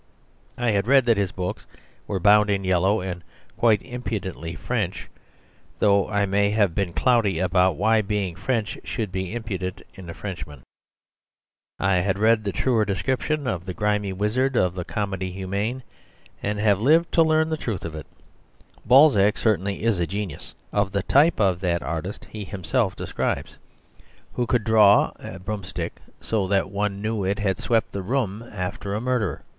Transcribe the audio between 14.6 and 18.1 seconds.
the Comedie Hu mainey and have lived to learn the truth of it;